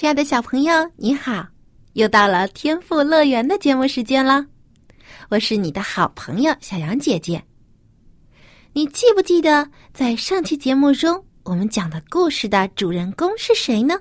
[0.00, 1.44] 亲爱的小朋友，你好！
[1.94, 4.46] 又到了天赋乐园的节目时间了，
[5.28, 7.42] 我是你的好朋友小杨姐姐。
[8.74, 13.98] 你记不记得在上期节目中我们讲的故事的主人公是谁呢？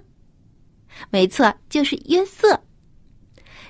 [1.10, 2.50] 没错，就是约瑟。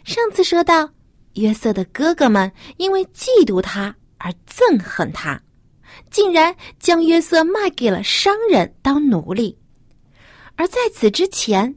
[0.03, 0.89] 上次说到，
[1.35, 5.41] 约瑟的哥哥们因为嫉妒他而憎恨他，
[6.11, 9.57] 竟然将约瑟卖给了商人当奴隶。
[10.57, 11.73] 而在此之前，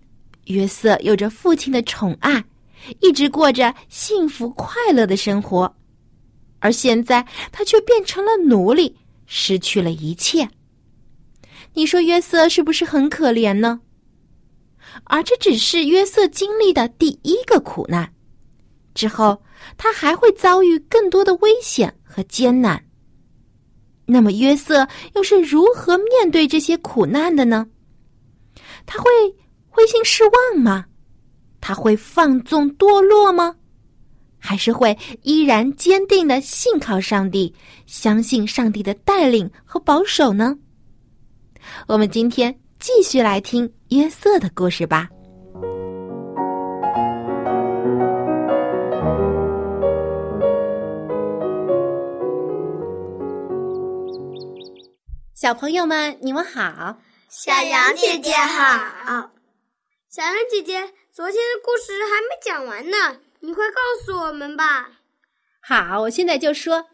[0.50, 2.44] 约瑟有着父亲的宠爱，
[3.00, 5.74] 一直过着幸福快乐的生活，
[6.58, 10.48] 而现在他却变成了奴隶，失去了一切。
[11.74, 13.80] 你说约瑟是不是很可怜呢？
[15.04, 18.12] 而这只是约瑟经历的第一个苦难，
[18.92, 19.40] 之后
[19.76, 22.84] 他还会遭遇更多的危险和艰难。
[24.06, 27.68] 那么约瑟又是如何面对这些苦难的呢？
[28.84, 29.08] 他会？
[29.70, 30.84] 灰心失望吗？
[31.60, 33.54] 他会放纵堕落吗？
[34.38, 37.54] 还是会依然坚定的信靠上帝，
[37.86, 40.56] 相信上帝的带领和保守呢？
[41.86, 45.08] 我们今天继续来听约瑟的故事吧。
[55.34, 56.96] 小朋友们，你们好，
[57.28, 59.30] 小杨姐姐好。
[60.10, 64.90] 小羊姐姐，昨天的故事还没讲完呢，你快告诉我们吧。
[65.62, 66.86] 好，我现在就说。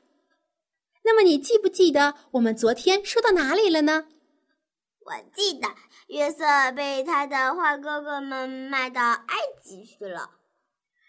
[1.03, 4.05] 那么你记不记得我们昨天说到哪里了呢？
[5.07, 5.67] 我记得
[6.09, 6.45] 约瑟
[6.77, 10.33] 被他的坏哥哥们卖到埃及去了，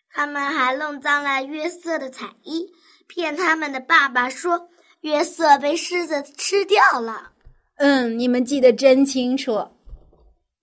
[0.10, 2.72] 他们还弄脏了约瑟的彩衣，
[3.06, 4.70] 骗他们的爸爸说
[5.02, 7.34] 约瑟被狮子吃掉了。
[7.76, 9.74] 嗯，你们记得真清楚。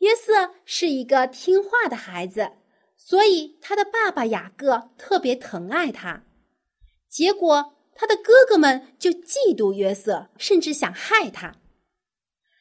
[0.05, 2.53] 约瑟是一个听话的孩子，
[2.95, 6.25] 所以他的爸爸雅各特别疼爱他。
[7.09, 11.55] 结果，他的哥哥们就嫉妒约瑟，甚至想害他。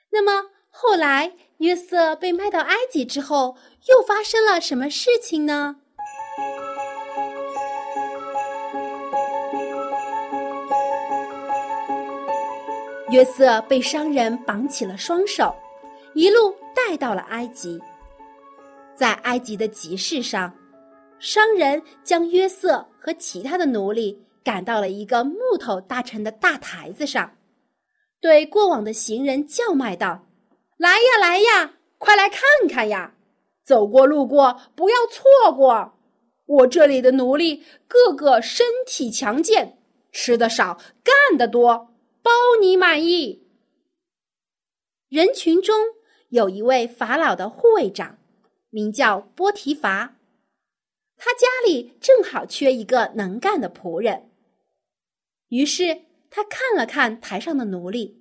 [0.10, 3.58] 那么，后来约瑟被卖到埃及之后，
[3.90, 5.76] 又发生了什么事情呢？
[13.10, 15.54] 约瑟被商人绑起了双手，
[16.14, 16.56] 一路。
[16.76, 17.80] 带到了埃及，
[18.96, 20.54] 在埃及的集市上，
[21.20, 27.38] 商人将约瑟和其他的奴隶赶到了一个木头搭成的大台子上，
[28.20, 30.26] 对过往的行人叫卖道
[30.78, 33.16] ：“来呀，来呀，快来看看呀！
[33.64, 35.94] 走过路过不要错过，
[36.46, 39.78] 我这里的奴隶个个身体强健，
[40.12, 43.48] 吃的少，干得多，包你满意。”
[45.08, 45.76] 人群中。
[46.34, 48.18] 有一位法老的护卫长，
[48.72, 50.16] 名叫波提伐，
[51.16, 54.32] 他家里正好缺一个能干的仆人。
[55.50, 58.20] 于是他看了看台上的奴隶，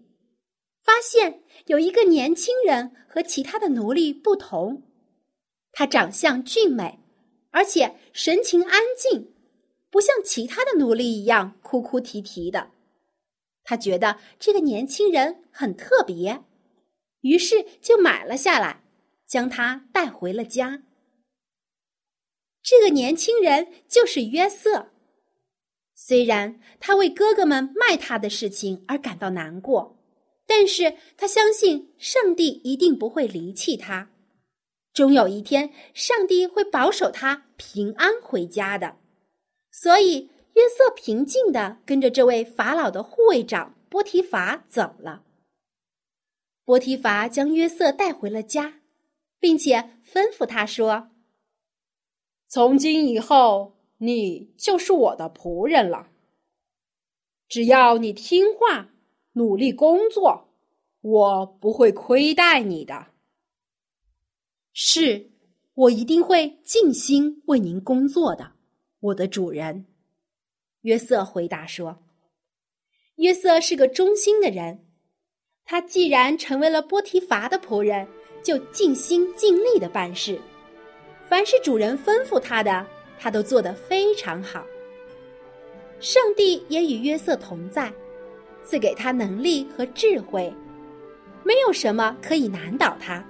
[0.85, 4.83] 发现有一个年轻人和其他的奴隶不同，
[5.73, 6.99] 他长相俊美，
[7.51, 9.33] 而且神情安静，
[9.89, 12.73] 不像其他的奴隶一样哭哭啼啼的。
[13.65, 16.43] 他觉得这个年轻人很特别。
[17.23, 18.85] 于是就买了下来，
[19.27, 20.85] 将他带回了家。
[22.63, 24.91] 这个年轻人就是约瑟。
[25.95, 29.99] 虽然他为哥哥们卖他的事情而感到难过，
[30.47, 34.11] 但是他相信上帝一定不会离弃他，
[34.93, 38.97] 终有一天上帝会保守他平安回家的。
[39.71, 45.25] 所以约瑟平静的跟着这位法老的护卫长波提法走了。
[46.65, 48.81] 波提乏将约瑟带回了家，
[49.41, 51.11] 并且吩咐他说
[52.47, 56.09] ：“从今以后，你就是我的仆人了。
[57.49, 58.91] 只要你听话，
[59.33, 60.49] 努力工作，
[61.01, 63.09] 我不会亏待你的。
[64.73, 65.33] 是，
[65.75, 68.53] 我一定会尽心为您工作的，
[69.01, 69.87] 我的主人。”
[70.83, 72.03] 约瑟回答说
[73.17, 74.87] ：“约瑟是个忠心的人。”
[75.65, 78.07] 他既然成为了波提伐的仆人，
[78.43, 80.39] 就尽心尽力的办事，
[81.29, 82.87] 凡是主人吩咐他的，
[83.19, 84.65] 他都做得非常好。
[86.01, 87.93] 上帝也与约瑟同在，
[88.65, 90.53] 赐给他能力和智慧，
[91.45, 93.25] 没有什么可以难倒他。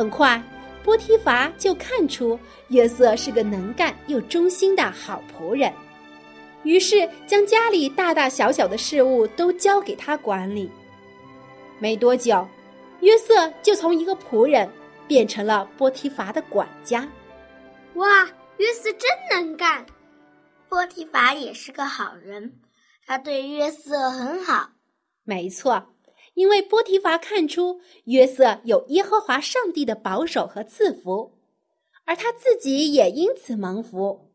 [0.00, 0.42] 很快，
[0.82, 5.70] 波提乏就看出约瑟是个能干又忠心的好仆人，
[6.62, 10.70] 于是将家里大大小小的事务都交给他管理。
[11.78, 12.48] 没多久，
[13.00, 14.66] 约瑟就从一个仆人
[15.06, 17.06] 变成了波提乏的管家。
[17.96, 18.24] 哇，
[18.56, 19.84] 约瑟真能干！
[20.70, 22.54] 波提乏也是个好人，
[23.06, 24.70] 他对约瑟很好。
[25.24, 25.92] 没错。
[26.40, 31.34] 因为波提乏看出约瑟有耶和华上帝的保守和赐福，
[32.06, 34.30] 而他自己也因此蒙福。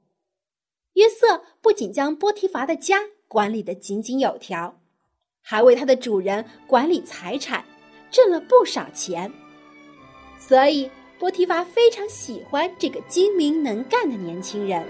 [0.94, 4.80] 约瑟不仅将波提乏的家管理得井井有条，
[5.42, 7.66] 还为他的主人管理财产，
[8.12, 9.34] 挣了不少钱。
[10.38, 10.88] 所以
[11.18, 14.86] 波提乏非常喜欢这个精明能干的年轻人。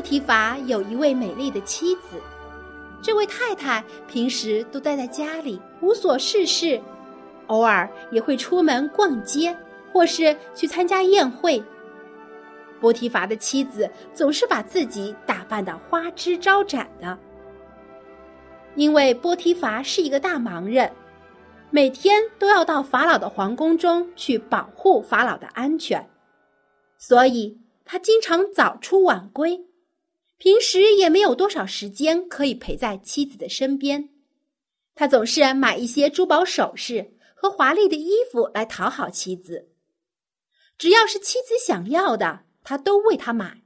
[0.00, 2.18] 波提乏有一位美丽的妻子，
[3.02, 6.80] 这位太太平时都待在家里无所事事，
[7.48, 9.54] 偶尔也会出门逛街，
[9.92, 11.62] 或是去参加宴会。
[12.80, 17.18] 波提乏的妻子总是把自己打扮的花枝招展的，
[18.76, 20.90] 因为波提乏是一个大忙人，
[21.68, 26.08] 每天都要到法老的皇宫中去保护法老的安全，
[26.96, 29.66] 所以他经常早出晚归。
[30.40, 34.08] 平时也没有多少时间可以陪在妻子的身边，
[34.94, 39.68] 他总是买一些珠宝首饰和华丽的衣服来讨好妻子。
[40.78, 43.60] 只要是妻子想要的，他都为她买。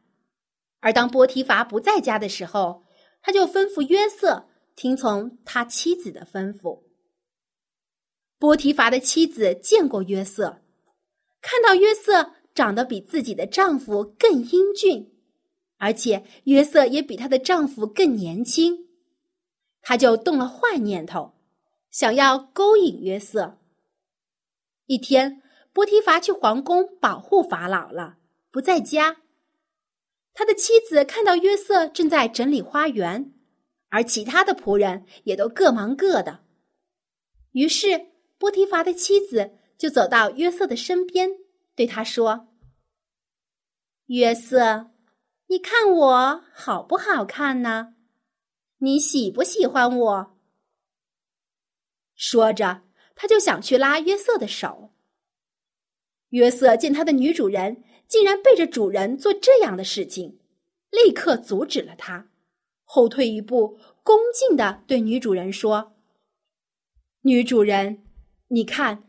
[0.81, 2.85] 而当波提伐不在家的时候，
[3.23, 6.83] 他就吩咐约瑟听从他妻子的吩咐。
[8.41, 10.61] 波提伐的妻子见过约瑟，
[11.41, 15.14] 看到约瑟长得比自己的丈夫更英俊。
[15.85, 18.89] 而且约瑟也比她的丈夫更年轻，
[19.83, 21.35] 她就动了坏念头，
[21.91, 23.59] 想要勾引约瑟。
[24.87, 25.43] 一天，
[25.75, 28.17] 波提乏去皇宫保护法老了，
[28.51, 29.19] 不在家。
[30.33, 33.35] 他的妻子看到约瑟正在整理花园，
[33.91, 36.41] 而其他的仆人也都各忙各的。
[37.53, 38.07] 于是，
[38.39, 41.29] 波提乏的妻子就走到约瑟的身边，
[41.77, 42.49] 对他说
[44.09, 44.93] ：“约瑟。”
[45.55, 47.95] 你看我好不好看呢？
[48.79, 50.37] 你喜不喜欢我？
[52.17, 52.83] 说着，
[53.15, 54.91] 他就想去拉约瑟的手。
[56.31, 60.41] 约瑟见他的女主人竟然背着主人做这样的事情，
[60.91, 62.27] 立刻阻止了他，
[62.83, 65.95] 后退一步，恭敬的对女主人说
[67.23, 68.03] ：“女主人，
[68.49, 69.05] 你看，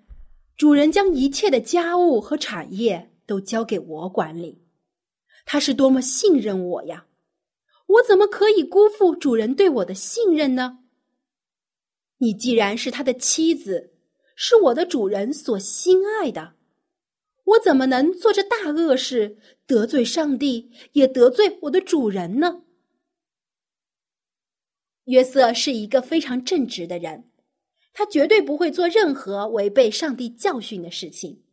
[0.55, 4.61] 主人将一切的家务和产业都交给我管理。”
[5.45, 7.07] 他是多么信任我呀！
[7.85, 10.79] 我怎么可以辜负主人对我的信任呢？
[12.17, 13.93] 你既然是他的妻子，
[14.35, 16.55] 是我的主人所心爱的，
[17.43, 19.37] 我怎么能做这大恶事，
[19.67, 22.63] 得罪上帝，也得罪我的主人呢？
[25.03, 27.29] 约瑟是一个非常正直的人，
[27.93, 31.44] 他绝对不会做任何违背上帝教训的事情。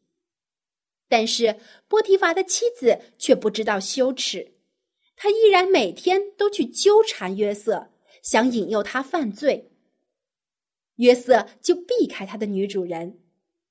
[1.12, 4.54] 但是波提乏的妻子却不知道羞耻，
[5.14, 7.90] 她依然每天都去纠缠约瑟，
[8.22, 9.72] 想引诱他犯罪。
[10.96, 13.20] 约瑟就避开他的女主人，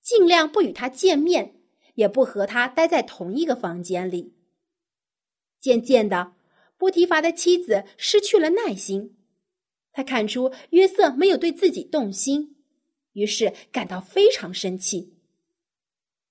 [0.04, 1.56] 尽量不与他见面，
[1.96, 4.36] 也不和他待在同一个房间里。
[5.60, 6.34] 渐渐的，
[6.78, 9.18] 波提乏的妻子失去了耐心，
[9.92, 12.56] 他看出约瑟没有对自己动心，
[13.14, 15.16] 于是感到非常生气。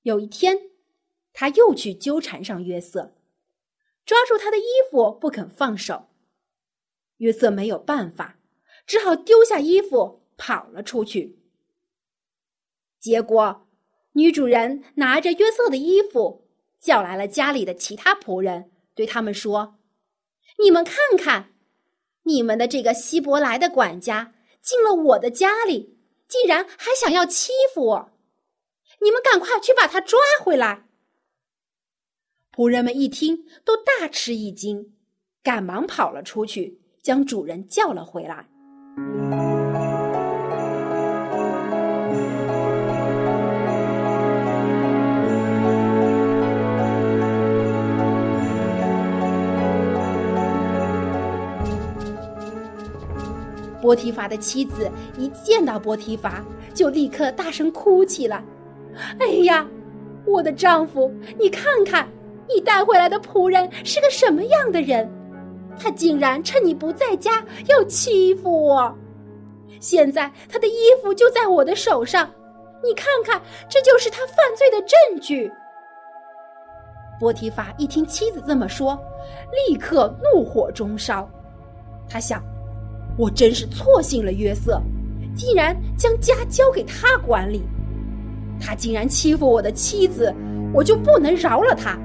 [0.02, 0.70] 有一天。
[1.33, 3.15] 他又去纠缠上约瑟，
[4.05, 6.09] 抓住他的衣服不肯放手。
[7.19, 8.39] 约瑟没有办法，
[8.87, 11.39] 只好丢下衣服跑了出去。
[12.99, 13.67] 结果，
[14.13, 16.49] 女主人拿着约瑟的衣服，
[16.81, 19.79] 叫来了家里的其他仆人，对他们说
[20.63, 21.55] ：“你们看看，
[22.25, 28.13] 你们的这个希伯来的管家进了我的家里，竟然还想要欺负我！
[29.01, 30.89] 你们赶快去把他抓回来！”
[32.61, 34.93] 仆人们一听，都大吃一惊，
[35.43, 38.47] 赶忙跑了出去，将主人叫了回来。
[53.81, 58.45] 波提乏的妻子一见到波提乏，就立刻大声哭起来
[59.19, 59.67] ：“哎呀，
[60.26, 62.07] 我的丈夫，你看看，
[62.54, 65.09] 你带回来的仆人是个什么样的人？
[65.78, 68.95] 他竟然趁你不在家要欺负我！
[69.80, 72.28] 现在他的衣服就在我的手上，
[72.83, 75.50] 你看看，这就是他犯罪的证据。”
[77.19, 78.99] 波提乏一听妻子这么说，
[79.69, 81.28] 立刻怒火中烧，
[82.09, 82.42] 他想。
[83.19, 84.80] 我真是错信了约瑟，
[85.37, 87.62] 竟然将家交给他管理。
[88.59, 90.35] 他竟然欺负我的妻子，
[90.73, 91.99] 我就不能饶了他。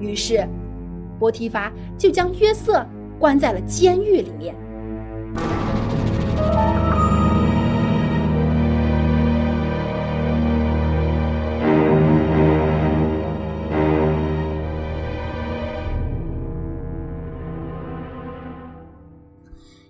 [0.00, 0.46] 于是，
[1.18, 2.86] 波提乏就将约瑟
[3.18, 4.54] 关在了监狱里面。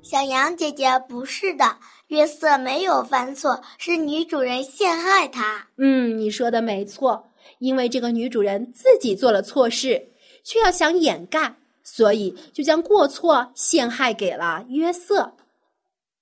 [0.03, 1.65] 小羊姐姐，不是的，
[2.07, 5.67] 约瑟没有犯错，是女主人陷害他。
[5.77, 7.33] 嗯，你说的没错，
[7.65, 10.11] 因为这个女主人自己做了错事，
[10.43, 15.35] 却要想掩盖，所以就将过错陷害给了约瑟。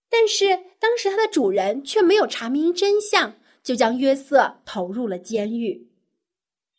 [0.08, 3.34] 但是当时他的主人却没有查明真相，
[3.64, 5.88] 就将约瑟投入了监狱。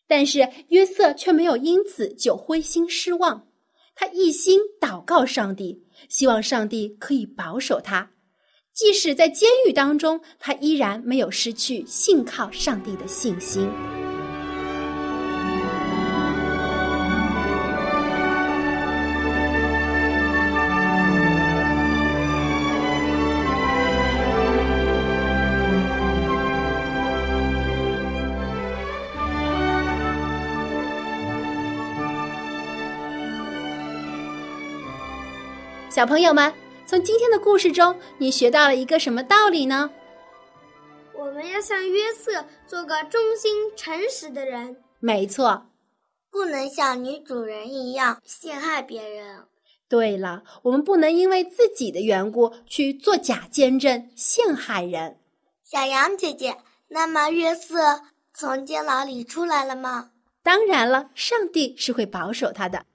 [0.08, 3.48] 但是约瑟却没有因此就灰心失望，
[3.96, 5.84] 他一心祷告上帝。
[6.08, 8.12] 希望上帝可以保守他，
[8.74, 13.70] 即使在监狱当中，他依然没有失去信靠上帝的信心。
[35.94, 36.52] 小朋友们，
[36.88, 39.92] 从今天的故事中，你学到了一个什么道理呢？
[41.14, 44.76] 我们要像约瑟，做个忠心诚实的人。
[45.00, 45.68] 没错，
[46.32, 49.46] 不能像女主人一样陷害别人。
[49.88, 55.20] 对了，我们不能因为自己的缘故去做假见证，陷害人。
[55.64, 56.58] 小羊姐姐，
[56.88, 58.02] 那么约瑟
[58.34, 60.10] 从监牢里出来了吗？
[60.42, 62.88] 当然了，上帝是会保守他的。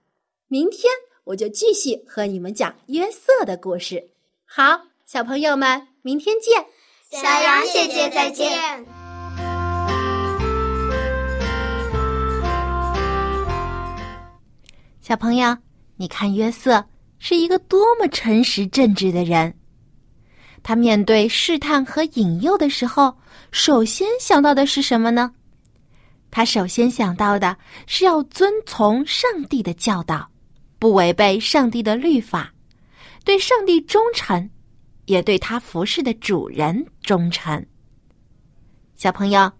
[0.48, 0.92] 明天。
[1.28, 4.02] 我就继续和你们讲约瑟的故事。
[4.46, 6.64] 好，小朋友们，明天见。
[7.10, 8.50] 小羊姐姐再见。
[15.02, 15.54] 小朋友，
[15.98, 16.82] 你看约瑟
[17.18, 19.54] 是一个多么诚实正直的人。
[20.62, 23.14] 他面对试探和引诱的时候，
[23.52, 25.34] 首先想到的是什么呢？
[26.30, 27.54] 他首先想到的
[27.86, 30.26] 是要遵从上帝的教导。
[30.78, 32.52] 不违背上帝的律法，
[33.24, 34.48] 对上帝忠诚，
[35.06, 37.66] 也对他服侍的主人忠诚。
[38.94, 39.50] 小朋友，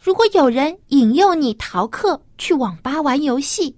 [0.00, 3.76] 如果有人引诱你逃课去网吧玩游戏，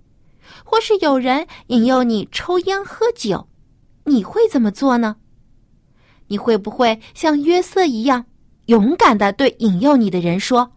[0.65, 3.49] 或是有人引诱你抽烟喝酒，
[4.05, 5.17] 你会怎么做呢？
[6.29, 8.25] 你会不会像约瑟一样
[8.67, 10.73] 勇敢的对引诱你的人说：“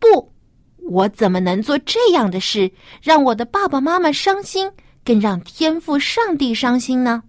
[0.00, 0.32] 不，
[0.78, 4.70] 我怎么能做这样的事，让我的爸爸妈妈伤心？”
[5.10, 7.24] 更让天赋上帝伤心呢？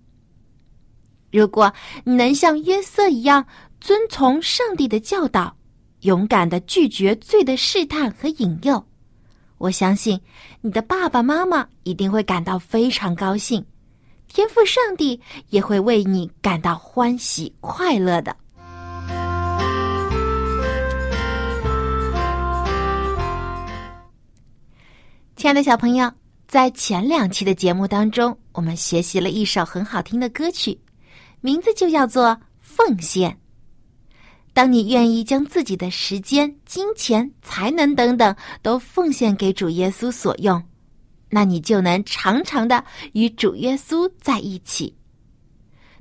[1.31, 1.73] 如果
[2.03, 3.47] 你能像约瑟一样
[3.79, 5.57] 遵从上帝的教导，
[6.01, 8.85] 勇敢的拒绝罪的试探和引诱，
[9.57, 10.21] 我相信
[10.61, 13.65] 你的爸爸妈妈一定会感到非常高兴，
[14.27, 15.19] 天赋上帝
[15.49, 18.37] 也会为你感到欢喜快乐的。
[25.35, 26.20] 亲爱的小朋友。
[26.51, 30.77] 在前两期的节目当中，我们学习了一首很好听的歌曲，
[31.39, 32.25] 名字就叫做
[32.59, 33.31] 《奉献》。
[34.51, 40.61] 当你愿意将自己的时间、金钱、才能等等都奉献给主耶稣所用，
[41.29, 44.93] 那你就能常常的与主耶稣在一起。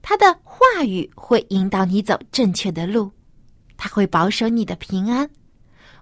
[0.03, 3.09] 他的话语会引导你走正确的路，
[3.77, 5.31] 他会保守你的平安，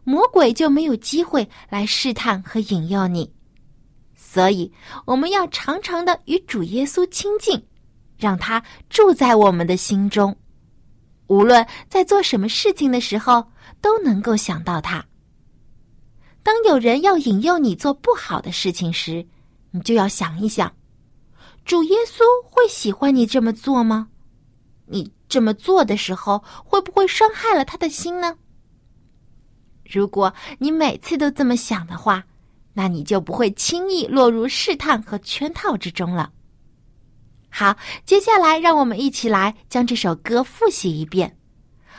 [0.05, 3.31] 魔鬼就没有机会来试探和引诱你。
[4.31, 4.71] 所以，
[5.07, 7.65] 我们要常常的与主耶稣亲近，
[8.19, 10.37] 让他住在我们的心中。
[11.29, 15.03] 无论在做什么事情的时候，都能够想到他。
[16.43, 19.27] 当有人要引诱你做不好的事情时，
[19.71, 20.75] 你就要想一想：
[21.65, 24.09] 主耶稣会喜欢你这么做吗？
[24.85, 28.37] 你这么做的时候，会不会伤害了他的心呢？
[29.85, 32.27] 如果你每次都这么想的话，
[32.79, 36.31] 那你就不会轻易落入试探和圈套之中了。
[37.51, 41.37] 好，接下来让我们一起来将这首歌复习一遍。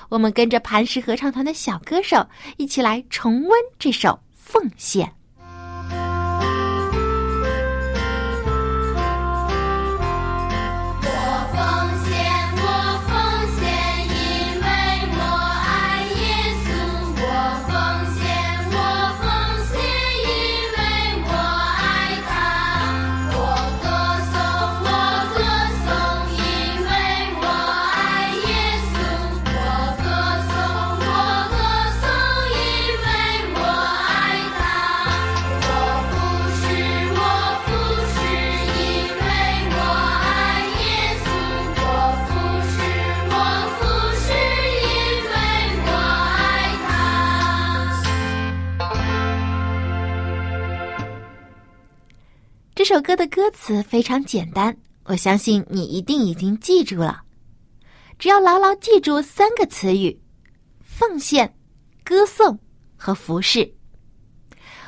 [0.07, 5.05] 我们跟着磐石合唱团的小歌手一起来重温这首《奉献》。
[52.89, 57.21] 首歌的歌词非常简单，我相信你一定已经记住了。
[58.17, 60.19] 只要牢牢记住三个词语：
[60.81, 61.55] 奉献、
[62.03, 62.57] 歌颂
[62.97, 63.71] 和服侍。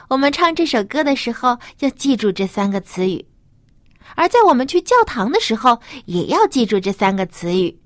[0.09, 3.23] 我们唱这首歌的时候要记住这三个词语，
[4.15, 7.79] 而在我们去教堂的时候也要记住这三个词语，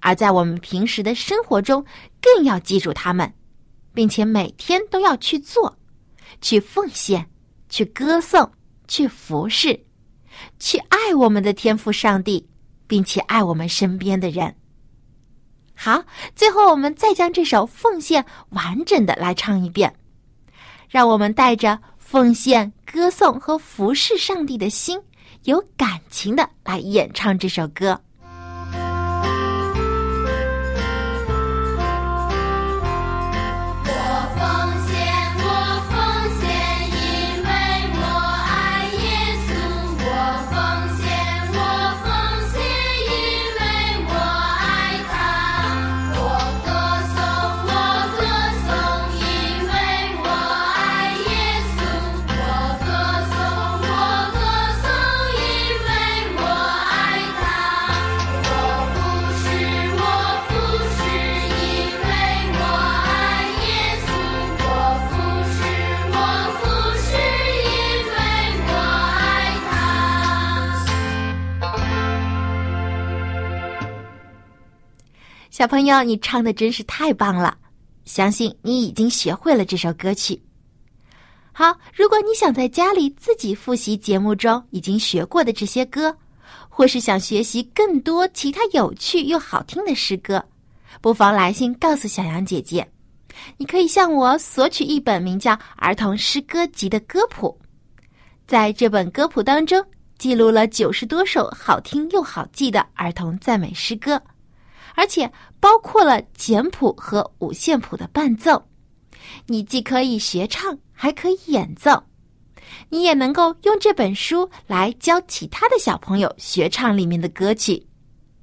[0.00, 1.82] 而在我们平时的生活中
[2.20, 3.32] 更要记住它们，
[3.94, 5.74] 并且每天都要去做，
[6.42, 7.30] 去奉献，
[7.70, 8.52] 去歌颂。
[8.88, 9.78] 去服侍，
[10.58, 12.48] 去爱我们的天赋上帝，
[12.88, 14.52] 并且爱我们身边的人。
[15.74, 16.02] 好，
[16.34, 19.94] 最后我们再将这首奉献完整的来唱一遍，
[20.88, 25.00] 让我们带着奉献、歌颂和服侍上帝的心，
[25.44, 28.00] 有感情的来演唱这首歌。
[75.58, 77.58] 小朋友，你唱的真是太棒了！
[78.04, 80.40] 相信你已经学会了这首歌曲。
[81.50, 86.16] 好，如果你想在家里自己复习节目中已经学过的这些歌，
[86.68, 90.40] 或是想学习更多其他有趣又好听的诗歌，
[91.00, 92.88] 不妨来信告诉小羊姐姐。
[93.56, 97.58] 你可以向我索取一本名叫《儿童诗歌集》的歌谱，
[98.46, 99.84] 在这本歌谱当中
[100.18, 104.22] 记录了九十多首好听又好记的儿童赞美诗歌。
[104.98, 105.30] 而且
[105.60, 108.66] 包括了简谱和五线谱的伴奏，
[109.46, 112.02] 你既可以学唱，还可以演奏。
[112.88, 117.86] 你也能够用这本书来教其他的小朋友学唱里面的歌曲。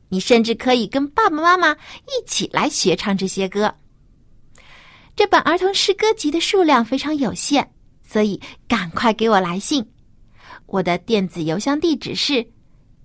[0.07, 3.75] 你甚至可以跟爸爸妈妈一起来学唱这些歌。
[5.13, 7.67] 这本儿童诗歌集的数量非常有限，
[8.01, 9.85] 所以赶快给我来信。
[10.67, 12.47] 我的电子邮箱地址是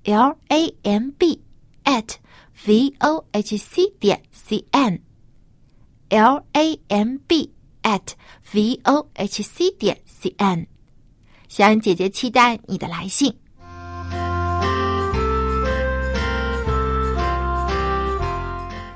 [0.05, 1.43] l a m b
[1.83, 2.20] at。
[2.63, 7.51] V o h c 点 c n，l a m b
[7.83, 8.13] at
[8.53, 10.67] v o h c 点 c n，
[11.49, 13.35] 小恩姐姐期待你的来信。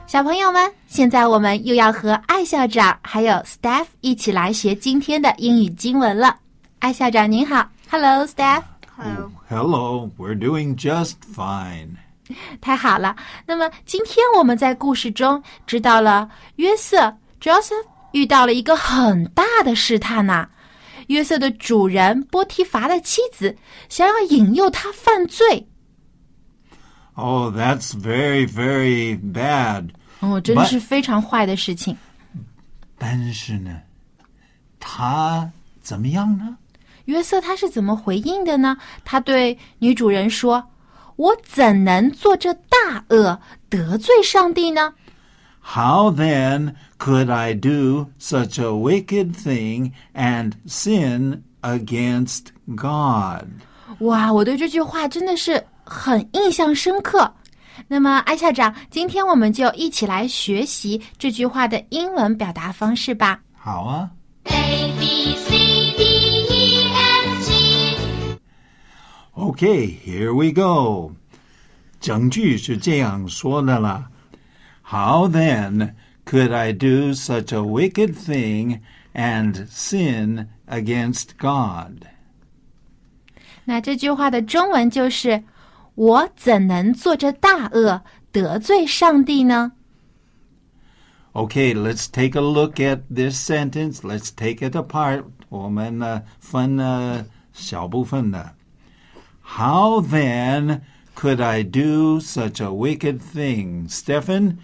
[0.07, 6.38] 小朋友们，现在我们又要和艾校长还有 Staff 一起来学今天的英语经文了。
[6.81, 8.62] 艾校长您好，Hello Staff。
[8.96, 9.33] Hello.
[9.48, 11.96] Hello, we're doing just fine.
[12.60, 13.14] 太好了！
[13.46, 20.48] 那么今天我们在故事中知道了约瑟 Joseph 遇到了一个很大的试探呐。
[21.08, 23.54] 约瑟的主人波提乏的妻子
[23.90, 25.68] 想要引诱他犯罪。
[27.12, 29.90] Oh, that's very, very bad.
[30.20, 31.96] 哦，真的是非常坏的事情。
[32.96, 33.82] 但是呢，
[34.80, 35.50] 他
[35.82, 36.56] 怎么样呢？
[37.04, 38.78] 约瑟他是怎么回应的呢？
[39.04, 40.66] 他对女主人说。
[41.16, 44.94] 我怎能做这大恶得罪上帝呢
[45.61, 52.46] ？How then could I do such a wicked thing and sin against
[52.77, 53.46] God？
[54.00, 57.33] 哇，我对这句话真的是很印象深刻。
[57.88, 63.40] 那么，艾校长，今天我们就一起来学习这句话的英文表达方式吧。
[63.57, 64.11] 好啊。
[64.44, 64.92] A
[69.36, 71.13] Okay, here we go.
[71.99, 74.10] 整句是这样说的啦。
[74.84, 75.93] How then
[76.25, 78.79] could I do such a wicked thing
[79.13, 82.08] and sin against God?
[83.65, 88.01] 那这句话的中文就是：“我怎能做这大恶，
[88.32, 89.73] 得罪上帝呢
[91.34, 94.01] Okay, let's take a look at this sentence.
[94.01, 95.25] Let's take it apart.
[95.49, 98.55] 我们呢分呃小部分的。
[99.58, 100.82] How then
[101.15, 103.88] could I do such a wicked thing?
[103.88, 104.60] Stefan,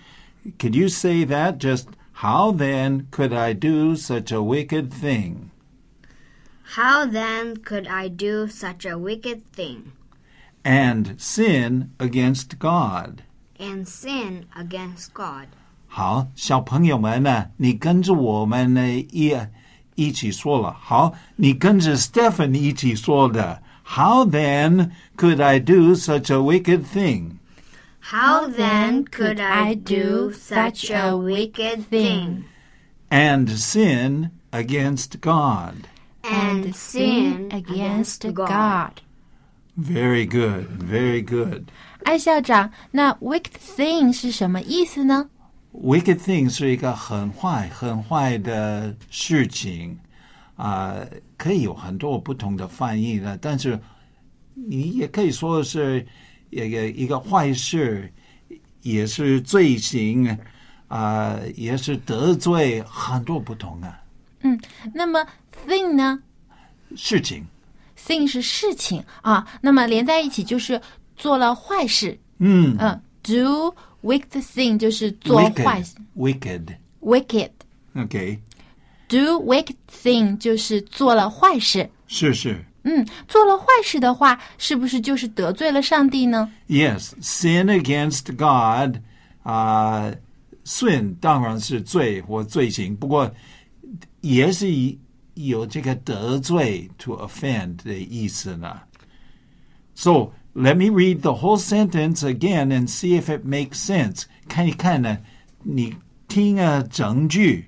[0.58, 1.58] could you say that?
[1.58, 5.52] Just how then could I do such a wicked thing?
[6.76, 9.92] How then could I do such a wicked thing
[10.64, 13.24] And sin against God.
[13.60, 15.48] and sin against God?
[15.88, 19.36] 好，小朋友们呢，你跟着我们呢一
[19.96, 20.74] 一起说了。
[20.74, 23.62] 好，你跟着 Stephen 一起说的。
[23.90, 27.40] How then could I do such a wicked thing?
[28.12, 32.46] How then could I do such a wicked thing
[33.10, 35.88] And sin against God.
[36.24, 39.02] and sin against God?
[39.78, 41.66] Very good, very good.？”
[42.04, 45.30] 艾校长，那 “wicked thing” 是什么意思呢？
[45.74, 50.00] Wicked thing 是一个很坏、很坏的事情，
[50.61, 50.95] 啊、
[51.39, 53.81] 可以有很多不同的翻译的，但是
[54.53, 56.07] 你也可以说是
[56.51, 58.13] 一个一个坏事，
[58.83, 60.39] 也是罪行，
[60.89, 63.99] 啊、也是得罪，很多不同啊。
[64.43, 64.61] 嗯
[64.93, 65.27] 那么
[65.67, 66.23] “thing” 呢
[66.95, 67.47] 事情。
[67.97, 70.79] ？“thing” 是事情啊，那么连在一起就是
[71.17, 72.19] 做了坏事。
[72.39, 77.51] 嗯嗯，do wicked thing 就是做坏事 wicked, wicked.，wicked。
[77.95, 78.39] OK，
[79.10, 81.90] do wicked thing 就是做了坏事。
[82.08, 82.64] 是是。
[82.88, 86.52] 嗯，做了坏事的话，是不是就是得罪了上帝呢？
[86.68, 88.98] Yes, sin against God，
[89.42, 90.14] 啊、
[90.64, 93.32] sin 当然是罪或罪行，不过
[94.22, 95.00] 也是以
[95.34, 98.80] 有这个得罪 to offend 的意思呢。
[99.96, 104.26] So let me read the whole sentence again and see if it makes sense.
[104.48, 105.18] 看一看呢，
[105.64, 105.96] 你
[106.28, 107.68] 听啊整句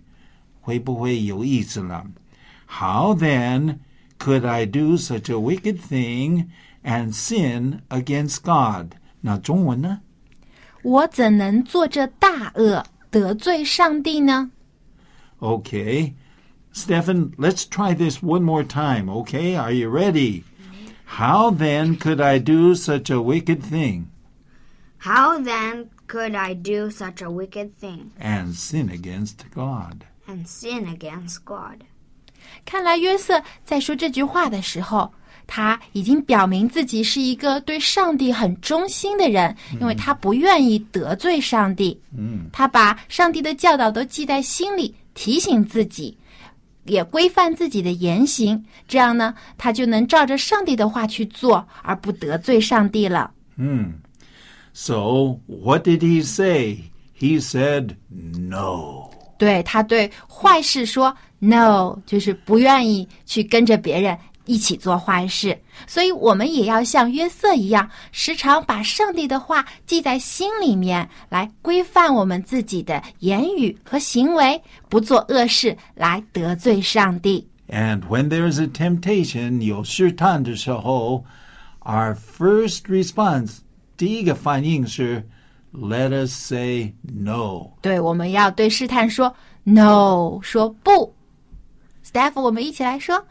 [0.61, 2.03] 会不会有意思呢？
[2.67, 3.79] How then
[4.19, 6.47] could I do such a wicked thing
[6.83, 8.93] and sin against God？
[9.21, 10.01] 那中文呢
[10.83, 14.51] 我怎能做这大恶，得罪上帝呢？
[15.39, 16.13] Okay.
[16.73, 19.55] Stefan, let's try this one more time, okay?
[19.55, 20.43] Are you ready?
[21.05, 24.07] How then could I do such a wicked thing
[24.99, 30.05] How then could I do such a wicked thing and sin against God?
[30.26, 31.82] And sin against God?
[32.64, 35.12] 看来约瑟在说这句话的时候，
[35.46, 42.00] 他已经表明自己是一个对上帝很忠心的人，因为他不愿意得罪上帝。
[42.16, 46.16] 嗯，他把上帝的教导都记在心里，提醒自己，
[46.84, 48.64] 也规范自己的言行。
[48.88, 53.32] 这样呢，他就能照着上帝的话去做，而不得罪上帝了。
[54.72, 56.90] So, what did he say?
[57.18, 59.01] He said, No.
[59.42, 65.58] 对他对坏事说 “no”，就是不愿意去跟着别人一起做坏事。
[65.84, 77.44] 所以，我们也要像约瑟一样，时常把上帝的话记在心里面，来规范我们自己的言语和行为，不做恶事来得罪上帝。
[77.68, 81.24] And when there is a temptation, 有试探的时候,
[81.80, 83.56] our first response,
[83.96, 85.26] 第一个反应是
[85.73, 87.71] let us say no.
[87.81, 91.13] 对，我们要对试探说 “no”，说不。
[92.05, 93.25] Staff，我们一起来说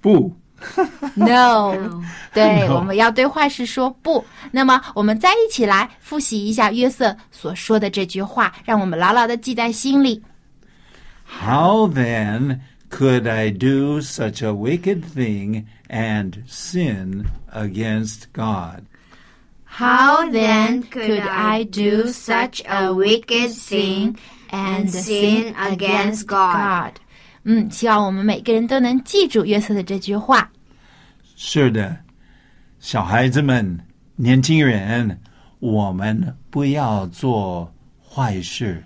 [0.00, 0.34] 不
[1.14, 1.74] “no”。
[2.32, 4.24] 对， No 我们要对坏事说不。
[4.50, 10.22] 那么，我们再一起来复习一下约瑟所说的这句话，让我们牢牢的记在心里。
[11.24, 12.60] How then
[12.90, 18.84] could I do such a wicked thing and sin against God?
[19.74, 24.16] How then could I do such a wicked thing
[24.50, 26.96] and sin against God？
[27.44, 30.50] 嗯，希望我们每个人都能记住约瑟的这句话。
[31.36, 31.96] 是的，
[32.80, 33.80] 小孩子们、
[34.16, 35.18] 年轻人，
[35.60, 37.72] 我们不要做
[38.06, 38.84] 坏事，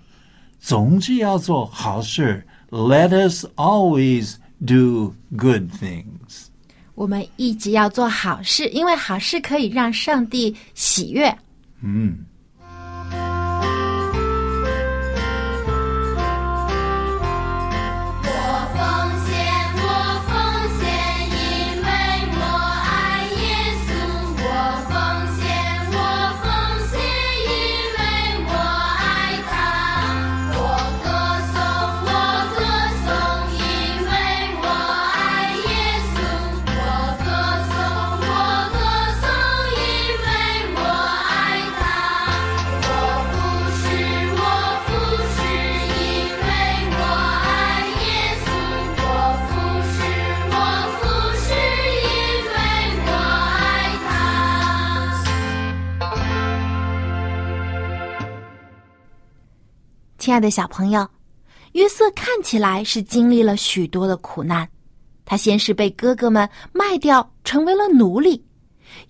[0.59, 2.45] 总是要做好事。
[2.69, 6.47] Let us always do good things.
[7.00, 11.34] 我们一直要做好事，因为好事可以让上帝喜悦。
[11.82, 12.18] 嗯。
[60.40, 61.08] 的小朋友，
[61.72, 64.68] 约瑟看起来是经历了许多的苦难。
[65.24, 68.44] 他先是被哥哥们卖掉，成为了奴隶，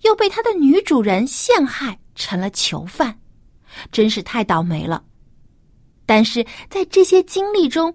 [0.01, 3.17] 又被他的女主人陷害，成了囚犯，
[3.91, 5.03] 真是太倒霉了。
[6.05, 7.91] 但是在这些经历中，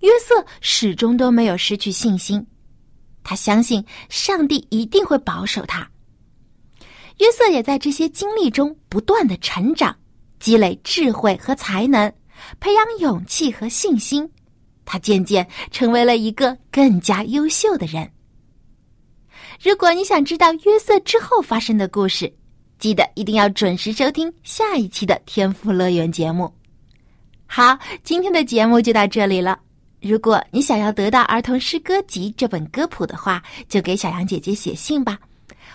[0.00, 2.46] 约瑟始终都没有失去信心。
[3.24, 5.90] 他相信上帝一定会保守他。
[7.18, 9.96] 约瑟也在这些经历中不断的成长，
[10.38, 12.12] 积累智慧和才能。
[12.60, 14.30] 培养勇气和信心，
[14.84, 18.10] 他渐渐成为了一个更加优秀的人。
[19.62, 22.32] 如果你想知道约瑟之后发生的故事，
[22.78, 26.52] 记得一定要准时收听下一期的《天赋乐园》节目。
[27.46, 29.58] 好，今天的节目就到这里了。
[30.00, 35.18] 如果你想要得到《儿童诗歌集》这本歌谱的话，就给小杨姐姐写信吧。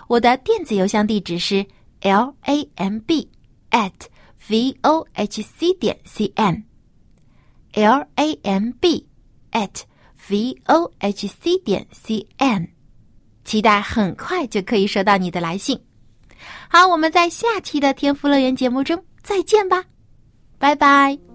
[0.07, 1.65] 我的电子邮箱地址是
[2.01, 3.27] l a m b
[3.71, 3.91] at。
[4.49, 6.73] V o h c 点 cn，lamb
[9.51, 9.83] at
[10.27, 12.69] v o h c 点 cn，
[13.45, 15.79] 期待很快就可以收到你的来信。
[16.69, 19.85] 好，我们在下期的天赋乐园节目中再见吧，
[20.57, 21.28] 拜拜。